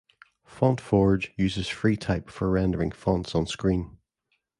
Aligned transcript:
FontForge 0.49 1.29
uses 1.37 1.67
FreeType 1.67 2.27
for 2.31 2.49
rendering 2.49 2.89
fonts 2.89 3.35
on 3.35 3.45
screen. 3.45 3.99